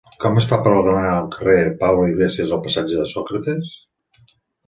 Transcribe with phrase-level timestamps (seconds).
[0.21, 3.77] Com es fa per anar del carrer de Pablo Iglesias al passatge de Sòcrates?